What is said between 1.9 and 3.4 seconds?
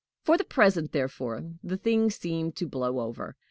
seemed to blow over.